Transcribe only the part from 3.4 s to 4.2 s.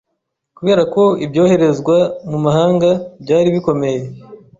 bikomeye.